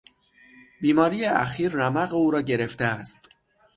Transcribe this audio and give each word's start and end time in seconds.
بیماری 0.81 1.25
اخیر 1.25 1.71
رمق 1.71 2.13
او 2.13 2.31
را 2.31 2.41
گرفته 2.41 2.85
است. 2.85 3.19